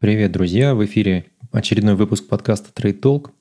[0.00, 0.74] Привет, друзья!
[0.74, 3.32] В эфире очередной выпуск подкаста Trade Talk.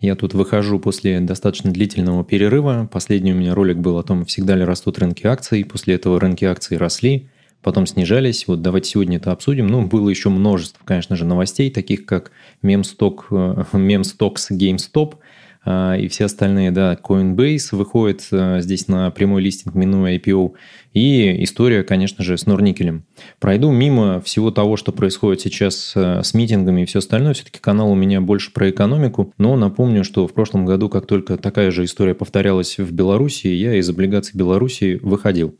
[0.00, 2.86] Я тут выхожу после достаточно длительного перерыва.
[2.92, 5.64] Последний у меня ролик был о том, всегда ли растут рынки акций.
[5.64, 7.30] После этого рынки акций росли,
[7.62, 8.46] потом снижались.
[8.46, 9.66] Вот давайте сегодня это обсудим.
[9.66, 13.28] Ну, было еще множество, конечно же, новостей, таких как мемсток,
[13.72, 15.14] мемстокс GameStop–
[15.66, 20.52] и все остальные, да, Coinbase выходит а, здесь на прямой листинг, минуя IPO,
[20.92, 23.04] и история, конечно же, с Норникелем.
[23.40, 27.34] Пройду мимо всего того, что происходит сейчас а, с митингами и все остальное.
[27.34, 31.36] Все-таки канал у меня больше про экономику, но напомню, что в прошлом году, как только
[31.36, 35.54] такая же история повторялась в Беларуси, я из облигаций Беларуси выходил.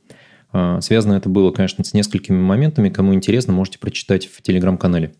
[0.56, 2.88] А, связано это было, конечно, с несколькими моментами.
[2.88, 5.12] Кому интересно, можете прочитать в телеграм-канале.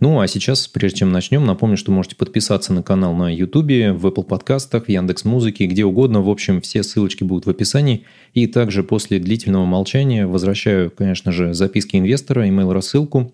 [0.00, 4.06] Ну, а сейчас, прежде чем начнем, напомню, что можете подписаться на канал на YouTube, в
[4.06, 6.22] Apple подкастах, Яндекс Музыке, где угодно.
[6.22, 8.04] В общем, все ссылочки будут в описании.
[8.34, 13.32] И также после длительного молчания возвращаю, конечно же, записки инвестора, email-рассылку.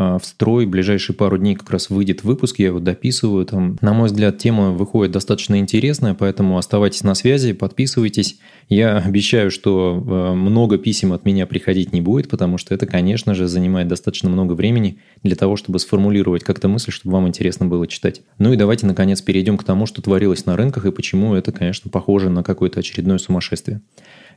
[0.00, 0.64] А, в строй.
[0.64, 3.44] Ближайшие пару дней как раз выйдет выпуск, я его дописываю.
[3.44, 8.38] Там, на мой взгляд, тема выходит достаточно интересная, поэтому оставайтесь на связи, подписывайтесь.
[8.68, 13.34] Я обещаю, что а, много писем от меня приходить не будет, потому что это, конечно
[13.34, 17.88] же, занимает достаточно много времени для того, чтобы сформулировать как-то мысль, чтобы вам интересно было
[17.88, 18.22] читать.
[18.38, 21.90] Ну и давайте, наконец, перейдем к тому, что творилось на рынках и почему это, конечно,
[21.90, 23.80] похоже на какое-то очередное сумасшествие.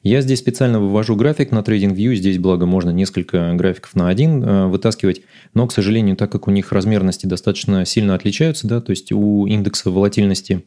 [0.04, 2.16] Я здесь специально вывожу график на TradingView.
[2.16, 5.22] Здесь, благо, можно несколько графиков на один э, вытаскивать.
[5.54, 9.46] Но, к сожалению, так как у них размерности достаточно сильно отличаются, да, то есть у
[9.46, 10.66] индекса волатильности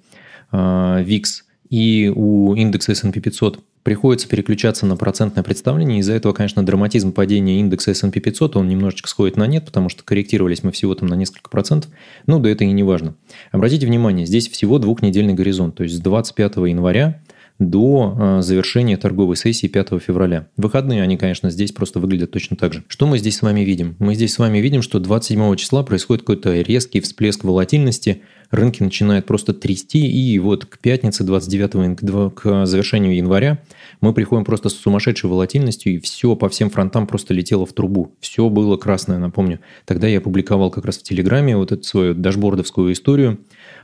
[0.52, 1.24] э, VIX
[1.68, 5.98] и у индекса S&P 500 приходится переключаться на процентное представление.
[5.98, 10.04] Из-за этого, конечно, драматизм падения индекса S&P 500, он немножечко сходит на нет, потому что
[10.04, 11.90] корректировались мы всего там на несколько процентов.
[12.26, 13.14] Ну, да это и не важно.
[13.50, 15.74] Обратите внимание, здесь всего двухнедельный горизонт.
[15.74, 17.20] То есть с 25 января
[17.58, 20.48] до э, завершения торговой сессии 5 февраля.
[20.56, 22.84] Выходные, они, конечно, здесь просто выглядят точно так же.
[22.88, 23.94] Что мы здесь с вами видим?
[24.00, 29.26] Мы здесь с вами видим, что 27 числа происходит какой-то резкий всплеск волатильности, рынки начинают
[29.26, 33.60] просто трясти, и вот к пятнице 29 к завершению января
[34.00, 38.14] мы приходим просто с сумасшедшей волатильностью, и все по всем фронтам просто летело в трубу.
[38.20, 39.60] Все было красное, напомню.
[39.84, 43.38] Тогда я публиковал как раз в Телеграме вот эту свою дашбордовскую историю.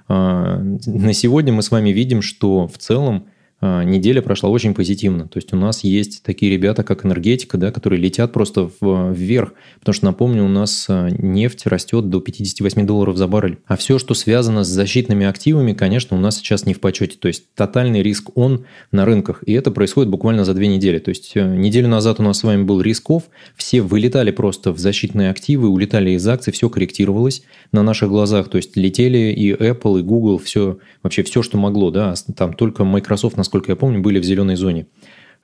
[0.08, 3.26] А, на сегодня мы с вами видим, что в целом
[3.60, 5.28] неделя прошла очень позитивно.
[5.28, 9.53] То есть у нас есть такие ребята, как энергетика, да, которые летят просто вверх.
[9.81, 13.59] Потому что, напомню, у нас а, нефть растет до 58 долларов за баррель.
[13.66, 17.19] А все, что связано с защитными активами, конечно, у нас сейчас не в почете.
[17.19, 19.43] То есть тотальный риск он на рынках.
[19.47, 20.99] И это происходит буквально за две недели.
[20.99, 23.25] То есть э, неделю назад у нас с вами был рисков,
[23.56, 28.49] все вылетали просто в защитные активы, улетали из акций, все корректировалось на наших глазах.
[28.49, 31.91] То есть летели и Apple, и Google, все, вообще все, что могло.
[31.91, 32.15] Да?
[32.37, 34.87] Там только Microsoft нас насколько я помню, были в зеленой зоне.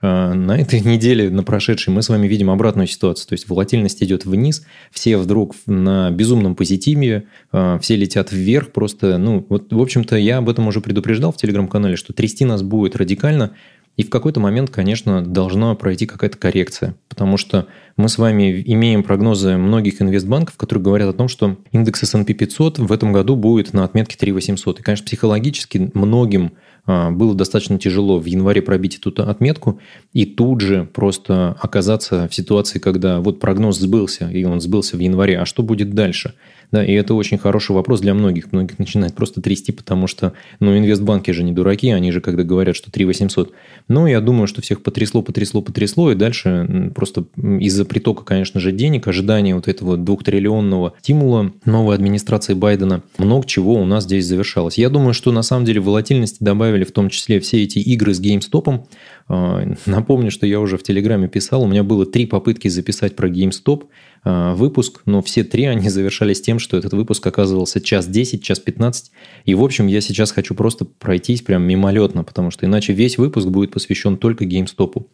[0.00, 3.26] А, на этой неделе, на прошедшей, мы с вами видим обратную ситуацию.
[3.28, 8.70] То есть волатильность идет вниз, все вдруг на безумном позитиве, а, все летят вверх.
[8.70, 12.62] Просто, ну, вот, в общем-то, я об этом уже предупреждал в телеграм-канале, что трясти нас
[12.62, 13.52] будет радикально.
[13.96, 19.02] И в какой-то момент, конечно, должна пройти какая-то коррекция, потому что мы с вами имеем
[19.02, 23.72] прогнозы многих инвестбанков, которые говорят о том, что индекс S&P 500 в этом году будет
[23.72, 24.80] на отметке 3800.
[24.80, 26.52] И, конечно, психологически многим
[26.86, 29.80] было достаточно тяжело в январе пробить эту отметку
[30.12, 35.00] и тут же просто оказаться в ситуации, когда вот прогноз сбылся, и он сбылся в
[35.00, 36.34] январе, а что будет дальше?
[36.72, 38.52] Да, и это очень хороший вопрос для многих.
[38.52, 42.76] Многих начинает просто трясти, потому что, ну, инвестбанки же не дураки, они же когда говорят,
[42.76, 43.52] что 3 800.
[43.88, 48.72] Но я думаю, что всех потрясло, потрясло, потрясло, и дальше просто из-за притока, конечно же,
[48.72, 54.78] денег, ожидания вот этого двухтриллионного стимула новой администрации Байдена, много чего у нас здесь завершалось.
[54.78, 58.20] Я думаю, что на самом деле волатильности добавили в том числе все эти игры с
[58.20, 58.86] GameStop.
[59.28, 63.28] А, напомню, что я уже в Телеграме писал, у меня было три попытки записать про
[63.28, 63.84] GameStop
[64.26, 69.10] выпуск, но все три они завершались тем, что этот выпуск оказывался час 10, час 15.
[69.44, 73.46] И, в общем, я сейчас хочу просто пройтись прям мимолетно, потому что иначе весь выпуск
[73.48, 75.06] будет посвящен только GameStop.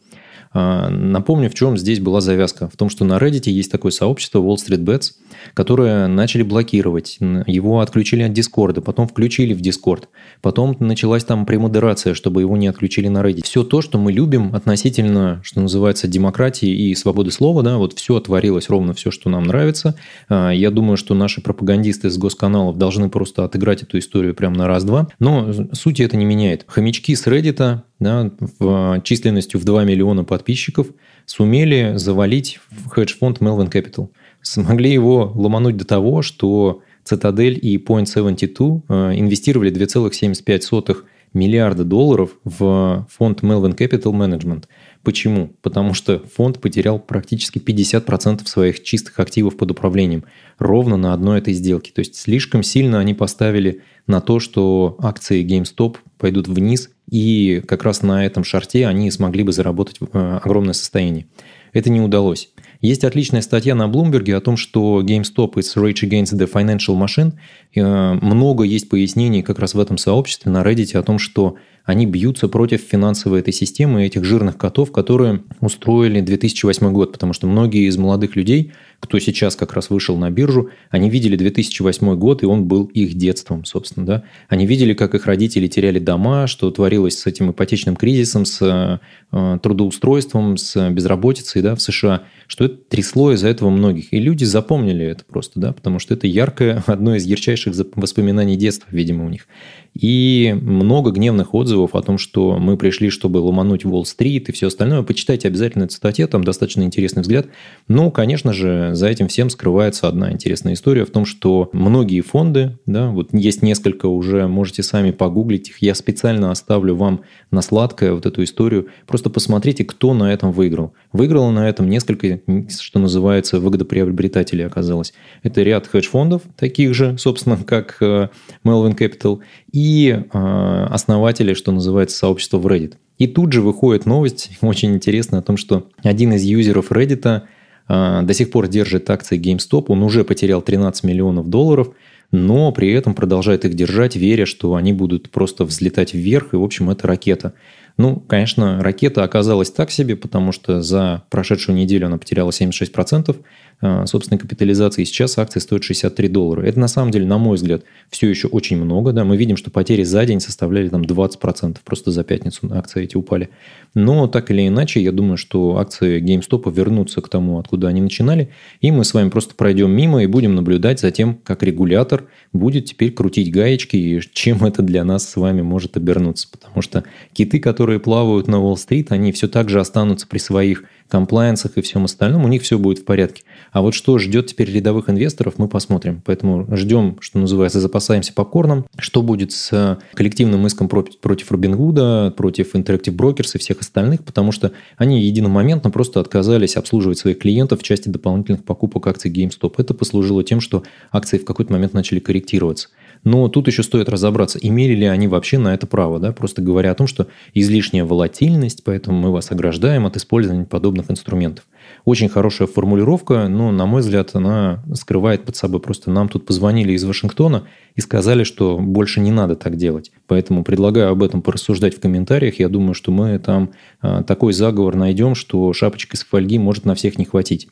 [0.54, 2.68] А, напомню, в чем здесь была завязка.
[2.68, 5.12] В том, что на Reddit есть такое сообщество Wall Street Bets,
[5.54, 7.18] которое начали блокировать.
[7.46, 10.08] Его отключили от Дискорда, потом включили в Дискорд.
[10.40, 13.44] Потом началась там премодерация, чтобы его не отключили на Reddit.
[13.44, 18.16] Все то, что мы любим относительно, что называется, демократии и свободы слова, да, вот все
[18.16, 19.94] отворилось, ровно все, что нам нравится.
[20.28, 24.66] А, я думаю, что наши пропагандисты с госканалов должны просто отыграть эту историю прямо на
[24.66, 25.08] раз-два.
[25.18, 26.64] Но сути это не меняет.
[26.66, 30.88] Хомячки с Reddit да, в, численностью в 2 миллиона подписчиков
[31.26, 32.58] сумели завалить
[32.90, 34.08] хедж-фонд Melvin Capital.
[34.42, 41.04] Смогли его ломануть до того, что Citadel и Point72 э, инвестировали 2,75
[41.34, 44.64] миллиарда долларов в фонд Melvin Capital Management.
[45.02, 45.54] Почему?
[45.62, 50.24] Потому что фонд потерял практически 50% своих чистых активов под управлением
[50.58, 51.92] ровно на одной этой сделке.
[51.92, 57.82] То есть слишком сильно они поставили на то, что акции GameStop пойдут вниз, и как
[57.82, 61.26] раз на этом шарте они смогли бы заработать э, огромное состояние.
[61.74, 62.48] Это не удалось.
[62.80, 67.34] Есть отличная статья на Bloomberg о том, что GameStop is rage against the financial machine.
[67.76, 72.06] Э, много есть пояснений как раз в этом сообществе на Reddit о том, что они
[72.06, 77.88] бьются против финансовой этой системы, этих жирных котов, которые устроили 2008 год, потому что многие
[77.88, 82.46] из молодых людей, кто сейчас как раз вышел на биржу, они видели 2008 год, и
[82.46, 84.06] он был их детством, собственно.
[84.06, 84.22] Да?
[84.48, 89.00] Они видели, как их родители теряли дома, что творилось с этим ипотечным кризисом, с
[89.32, 94.12] э, трудоустройством, с безработицей да, в США, что это трясло из-за этого многих.
[94.12, 98.86] И люди запомнили это просто, да, потому что это яркое, одно из ярчайших воспоминаний детства,
[98.92, 99.48] видимо, у них.
[99.94, 105.02] И много гневных отзывов о том, что мы пришли, чтобы ломануть Уолл-стрит и все остальное.
[105.02, 107.46] Почитайте обязательно эту статью, там достаточно интересный взгляд.
[107.88, 112.78] Но, конечно же, за этим всем скрывается одна интересная история в том, что многие фонды,
[112.86, 118.12] да, вот есть несколько уже, можете сами погуглить их, я специально оставлю вам на сладкое
[118.12, 118.88] вот эту историю.
[119.06, 120.94] Просто посмотрите, кто на этом выиграл.
[121.12, 125.12] Выиграло на этом несколько, что называется, выгодоприобретателей оказалось.
[125.42, 128.28] Это ряд хедж-фондов, таких же, собственно, как э,
[128.64, 129.40] Melvin Capital,
[129.72, 132.94] и э, основатели, что называется, сообщества в Reddit.
[133.18, 137.42] И тут же выходит новость, очень интересная, о том, что один из юзеров Reddit
[137.88, 141.90] э, до сих пор держит акции GameStop, он уже потерял 13 миллионов долларов,
[142.32, 146.64] но при этом продолжает их держать, веря, что они будут просто взлетать вверх, и, в
[146.64, 147.52] общем, это ракета.
[147.96, 153.36] Ну, конечно, ракета оказалась так себе, потому что за прошедшую неделю она потеряла 76%,
[153.84, 155.02] а, собственной капитализации.
[155.02, 156.62] Сейчас акции стоят 63 доллара.
[156.62, 159.12] Это на самом деле, на мой взгляд, все еще очень много.
[159.12, 159.24] Да?
[159.24, 161.78] Мы видим, что потери за день составляли там 20%.
[161.84, 163.50] Просто за пятницу акции эти упали.
[163.94, 168.50] Но так или иначе, я думаю, что акции GameStop вернутся к тому, откуда они начинали.
[168.80, 172.84] И мы с вами просто пройдем мимо и будем наблюдать за тем, как регулятор будет
[172.84, 176.46] теперь крутить гаечки и чем это для нас с вами может обернуться.
[176.48, 177.02] Потому что
[177.32, 182.04] киты, которые плавают на Уолл-стрит, они все так же останутся при своих комплайенсах и всем
[182.04, 183.42] остальном, у них все будет в порядке.
[183.72, 186.22] А вот что ждет теперь рядовых инвесторов, мы посмотрим.
[186.24, 188.86] Поэтому ждем, что называется, запасаемся попкорном.
[188.96, 194.70] Что будет с коллективным иском против Робингуда, против Interactive Brokers и всех остальных, потому что
[194.96, 199.74] они единомоментно просто отказались обслуживать своих клиентов в части дополнительных покупок акций GameStop.
[199.78, 202.90] Это послужило тем, что акции в какой-то момент начали корректироваться.
[203.24, 206.90] Но тут еще стоит разобраться, имели ли они вообще на это право, да, просто говоря
[206.90, 211.64] о том, что излишняя волатильность, поэтому мы вас ограждаем от использования подобных инструментов.
[212.04, 216.92] Очень хорошая формулировка, но, на мой взгляд, она скрывает под собой просто нам тут позвонили
[216.92, 217.64] из Вашингтона
[217.94, 220.10] и сказали, что больше не надо так делать.
[220.26, 222.58] Поэтому предлагаю об этом порассуждать в комментариях.
[222.58, 223.70] Я думаю, что мы там
[224.00, 227.68] а, такой заговор найдем, что шапочка из фольги может на всех не хватить.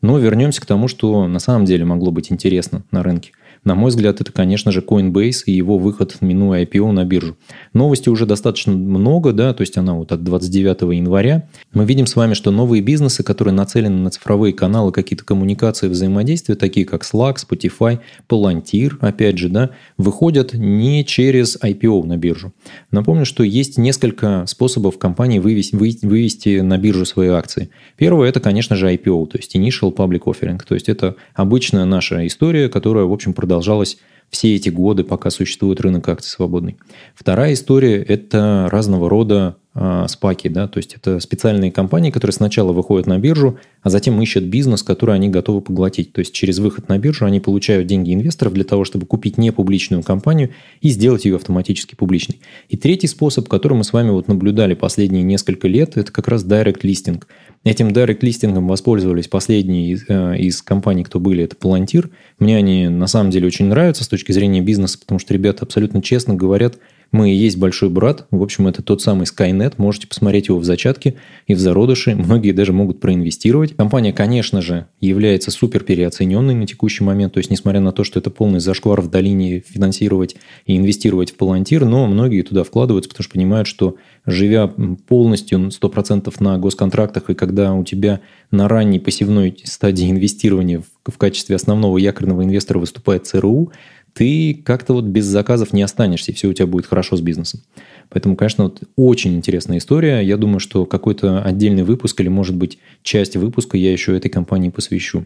[0.00, 3.32] Но вернемся к тому, что на самом деле могло быть интересно на рынке.
[3.64, 7.36] На мой взгляд, это, конечно же, Coinbase и его выход, минуя IPO на биржу.
[7.72, 11.48] Новости уже достаточно много, да, то есть она вот от 29 января.
[11.72, 16.54] Мы видим с вами, что новые бизнесы, которые нацелены на цифровые каналы, какие-то коммуникации, взаимодействия,
[16.54, 22.52] такие как Slack, Spotify, Palantir, опять же, да, выходят не через IPO на биржу.
[22.90, 27.70] Напомню, что есть несколько способов компании вывести, вывести на биржу свои акции.
[27.96, 30.60] Первое– это, конечно же, IPO, то есть Initial Public Offering.
[30.66, 33.98] То есть это обычная наша история, которая, в общем, продолжалась
[34.30, 36.76] все эти годы, пока существует рынок акций свободный.
[37.14, 42.72] Вторая история– это разного рода э, спаки, да, то есть это специальные компании, которые сначала
[42.72, 46.12] выходят на биржу, а затем ищут бизнес, который они готовы поглотить.
[46.12, 50.02] То есть через выход на биржу они получают деньги инвесторов для того, чтобы купить непубличную
[50.02, 52.40] компанию и сделать ее автоматически публичной.
[52.68, 56.44] И третий способ, который мы с вами вот наблюдали последние несколько лет, это как раз
[56.44, 57.22] direct listing–
[57.64, 62.10] Этим direct листингом воспользовались последние из, э, из компаний, кто были, это Palantir.
[62.38, 66.02] Мне они на самом деле очень нравятся с точки зрения бизнеса, потому что ребята абсолютно
[66.02, 66.78] честно говорят,
[67.10, 68.26] мы и есть большой брат.
[68.30, 69.74] В общем, это тот самый Skynet.
[69.78, 71.14] Можете посмотреть его в зачатке
[71.46, 72.14] и в зародыше.
[72.14, 73.76] Многие даже могут проинвестировать.
[73.76, 77.32] Компания, конечно же, является супер переоцененной на текущий момент.
[77.32, 81.36] То есть, несмотря на то, что это полный зашквар в долине финансировать и инвестировать в
[81.36, 83.96] Palantir, но многие туда вкладываются, потому что понимают, что
[84.26, 84.70] живя
[85.08, 88.20] полностью 100% на госконтрактах, и когда у тебя
[88.50, 93.72] на ранней посевной стадии инвестирования в качестве основного якорного инвестора выступает ЦРУ,
[94.18, 97.60] ты как-то вот без заказов не останешься, и все у тебя будет хорошо с бизнесом.
[98.08, 100.22] Поэтому, конечно, вот очень интересная история.
[100.22, 104.70] Я думаю, что какой-то отдельный выпуск или, может быть, часть выпуска я еще этой компании
[104.70, 105.24] посвящу.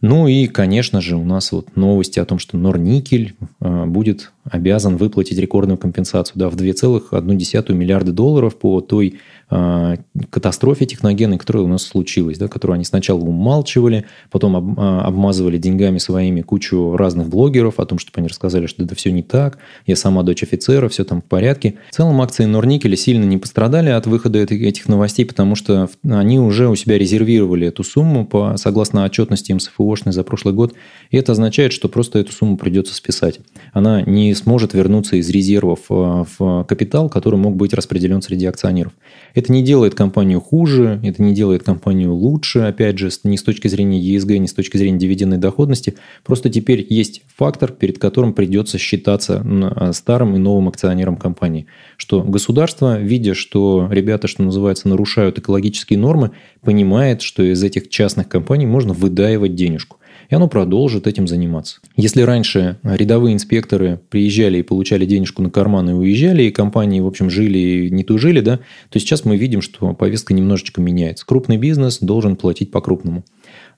[0.00, 4.96] Ну и, конечно же, у нас вот новости о том, что Норникель а, будет обязан
[4.96, 9.20] выплатить рекордную компенсацию да, в 2,1 миллиарда долларов по той
[9.50, 9.96] э,
[10.30, 15.56] катастрофе техногенной, которая у нас случилась, да, которую они сначала умалчивали, потом об, э, обмазывали
[15.56, 19.58] деньгами своими кучу разных блогеров о том, чтобы они рассказали, что это все не так,
[19.86, 21.76] я сама дочь офицера, все там в порядке.
[21.90, 26.68] В целом акции Норникеля сильно не пострадали от выхода этих новостей, потому что они уже
[26.68, 30.74] у себя резервировали эту сумму по, согласно отчетности МСФОшной за прошлый год,
[31.10, 33.40] и это означает, что просто эту сумму придется списать.
[33.72, 38.92] Она не сможет вернуться из резервов э, в капитал, который мог быть распределен среди акционеров.
[39.34, 43.68] Это не делает компанию хуже, это не делает компанию лучше, опять же, ни с точки
[43.68, 45.94] зрения ESG, ни с точки зрения дивидендной доходности.
[46.24, 51.66] Просто теперь есть фактор, перед которым придется считаться э, старым и новым акционером компании.
[51.96, 58.28] Что государство, видя, что ребята, что называется, нарушают экологические нормы, понимает, что из этих частных
[58.28, 59.98] компаний можно выдаивать денежку
[60.28, 61.78] и оно продолжит этим заниматься.
[61.96, 67.06] Если раньше рядовые инспекторы приезжали и получали денежку на карман и уезжали, и компании, в
[67.06, 71.26] общем, жили и не тужили, да, то сейчас мы видим, что повестка немножечко меняется.
[71.26, 73.24] Крупный бизнес должен платить по-крупному.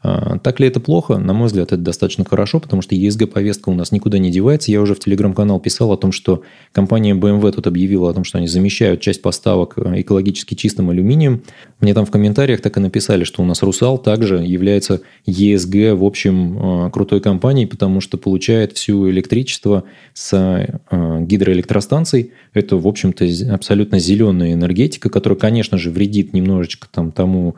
[0.07, 1.19] А, так ли это плохо?
[1.19, 4.71] На мой взгляд, это достаточно хорошо, потому что ESG-повестка у нас никуда не девается.
[4.71, 8.39] Я уже в телеграм-канал писал о том, что компания BMW тут объявила о том, что
[8.39, 11.43] они замещают часть поставок э, экологически чистым алюминием.
[11.81, 16.05] Мне там в комментариях так и написали, что у нас «Русал» также является ESG, в
[16.05, 19.83] общем, э, крутой компанией, потому что получает всю электричество
[20.15, 22.33] с э, гидроэлектростанций.
[22.55, 27.57] Это, в общем-то, абсолютно зеленая энергетика, которая, конечно же, вредит немножечко там, тому,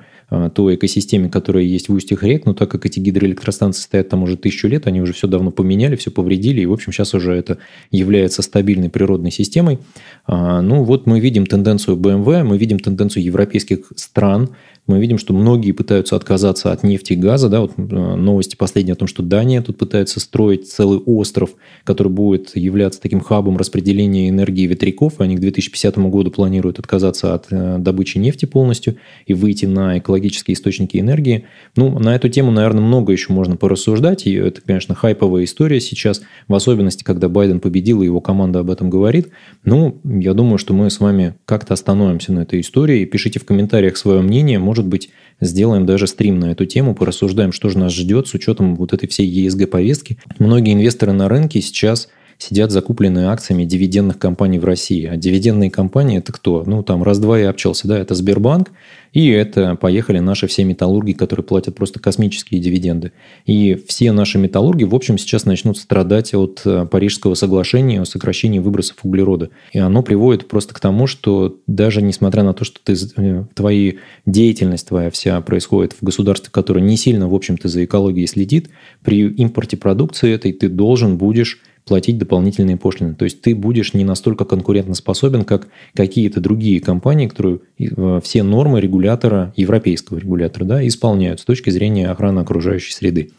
[0.54, 4.36] той экосистеме, которая есть в устьях рек, но так как эти гидроэлектростанции стоят там уже
[4.36, 7.58] тысячу лет, они уже все давно поменяли, все повредили, и, в общем, сейчас уже это
[7.90, 9.78] является стабильной природной системой.
[10.26, 14.50] А, ну, вот мы видим тенденцию BMW, мы видим тенденцию европейских стран,
[14.88, 17.48] мы видим, что многие пытаются отказаться от нефти и газа.
[17.48, 21.50] Да, вот э, новости последние о том, что Дания тут пытается строить целый остров,
[21.84, 25.20] который будет являться таким хабом распределения энергии ветряков.
[25.20, 30.54] Они к 2050 году планируют отказаться от э, добычи нефти полностью и выйти на экологические
[30.54, 31.44] источники энергии.
[31.76, 34.26] Ну, на эту тему, наверное, много еще можно порассуждать.
[34.26, 38.70] И это, конечно, хайповая история сейчас, в особенности, когда Байден победил, и его команда об
[38.70, 39.28] этом говорит.
[39.64, 43.04] Ну, я думаю, что мы с вами как-то остановимся на этой истории.
[43.04, 44.58] Пишите в комментариях свое мнение.
[44.58, 48.34] Может может быть, сделаем даже стрим на эту тему, порассуждаем, что же нас ждет с
[48.34, 50.18] учетом вот этой всей ESG-повестки.
[50.38, 52.08] Многие инвесторы на рынке сейчас
[52.38, 55.04] сидят закупленные акциями дивидендных компаний в России.
[55.06, 56.62] А дивидендные компании– это кто?
[56.64, 58.70] Ну, там раз-два и обчелся, да, это Сбербанк,
[59.18, 63.10] и это поехали наши все металлурги, которые платят просто космические дивиденды.
[63.46, 68.60] И все наши металлурги, в общем, сейчас начнут страдать от э, Парижского соглашения о сокращении
[68.60, 69.50] выбросов углерода.
[69.72, 73.94] И оно приводит просто к тому, что даже несмотря на то, что ты, э, твои
[74.24, 78.70] деятельность твоя вся происходит в государстве, которое не сильно, в общем-то, за экологией следит,
[79.02, 83.14] при импорте продукции этой ты должен будешь платить дополнительные пошлины.
[83.14, 88.80] То есть ты будешь не настолько конкурентоспособен, как какие-то другие компании, которые э, все нормы
[89.08, 93.30] регулятора, европейского регулятора, да, исполняют с точки зрения охраны окружающей среды.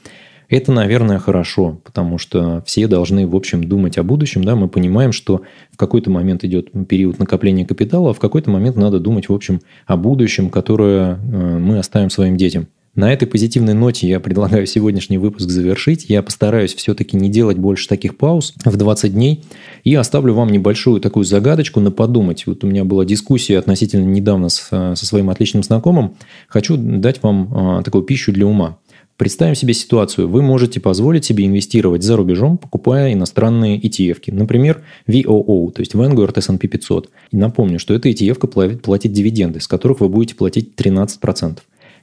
[0.50, 4.44] Это, наверное, хорошо, потому что все должны, в общем, думать о будущем.
[4.44, 4.56] Да?
[4.56, 9.00] Мы понимаем, что в какой-то момент идет период накопления капитала, а в какой-то момент надо
[9.00, 12.66] думать, в общем, о будущем, которое э, мы оставим своим детям.
[13.00, 16.10] На этой позитивной ноте я предлагаю сегодняшний выпуск завершить.
[16.10, 19.46] Я постараюсь все-таки не делать больше таких пауз в 20 дней
[19.86, 22.46] и оставлю вам небольшую такую загадочку на подумать.
[22.46, 26.16] Вот у меня была дискуссия относительно недавно с, со своим отличным знакомым.
[26.50, 28.80] Хочу дать вам а, такую пищу для ума.
[29.16, 30.28] Представим себе ситуацию.
[30.28, 34.24] Вы можете позволить себе инвестировать за рубежом, покупая иностранные ETF.
[34.28, 37.10] Например, VOO, то есть Vanguard S&P 500.
[37.32, 41.60] И напомню, что эта ETF платит дивиденды, с которых вы будете платить 13%.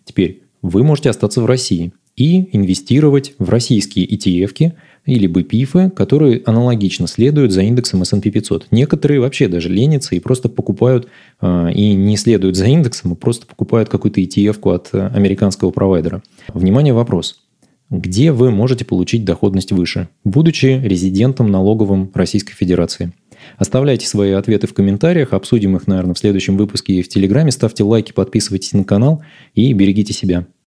[0.06, 4.73] Теперь вы можете остаться в России и инвестировать в российские ETF
[5.04, 8.68] или BPIF, которые аналогично следуют за индексом S&P 500.
[8.73, 11.06] Некоторые вообще даже ленятся и просто покупают
[11.40, 16.23] э, и не следуют за индексом, а просто покупают какую-то ETF от э, американского провайдера.
[16.52, 17.42] Внимание, вопрос.
[17.88, 23.12] Где вы можете получить доходность выше, будучи резидентом налоговым Российской Федерации?
[23.58, 27.50] Оставляйте свои ответы в комментариях, обсудим их, наверное, в следующем выпуске и в Телеграме.
[27.50, 29.22] Ставьте лайки, подписывайтесь на канал
[29.54, 30.46] и берегите себя.